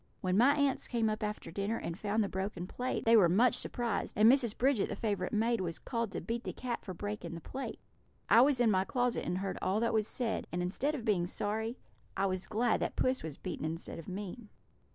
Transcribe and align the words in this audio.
When 0.21 0.35
my 0.35 0.55
aunts 0.55 0.87
came 0.87 1.11
up 1.11 1.21
after 1.21 1.51
dinner 1.51 1.77
and 1.77 1.95
found 1.95 2.23
the 2.23 2.27
broken 2.27 2.65
plate, 2.65 3.05
they 3.05 3.15
were 3.15 3.29
much 3.29 3.53
surprised, 3.53 4.13
and 4.17 4.27
Mrs. 4.31 4.57
Bridget, 4.57 4.89
the 4.89 4.95
favourite 4.95 5.31
maid, 5.31 5.61
was 5.61 5.77
called 5.77 6.11
to 6.13 6.21
beat 6.21 6.43
the 6.43 6.53
cat 6.53 6.81
for 6.83 6.95
breaking 6.95 7.35
the 7.35 7.39
plate. 7.39 7.77
I 8.27 8.41
was 8.41 8.59
in 8.59 8.71
my 8.71 8.83
closet 8.83 9.23
and 9.23 9.37
heard 9.37 9.59
all 9.61 9.79
that 9.81 9.93
was 9.93 10.07
said, 10.07 10.47
and 10.51 10.59
instead 10.63 10.95
of 10.95 11.05
being 11.05 11.27
sorry, 11.27 11.77
I 12.17 12.25
was 12.25 12.47
glad 12.47 12.79
that 12.79 12.95
puss 12.95 13.21
was 13.21 13.37
beaten 13.37 13.63
instead 13.63 13.99
of 13.99 14.07
me. 14.07 14.49